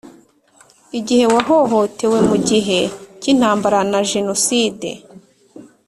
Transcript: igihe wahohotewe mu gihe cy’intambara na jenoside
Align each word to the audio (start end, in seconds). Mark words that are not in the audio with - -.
igihe 0.99 1.25
wahohotewe 1.33 2.17
mu 2.29 2.37
gihe 2.49 2.79
cy’intambara 3.19 3.79
na 3.91 3.99
jenoside 4.11 4.89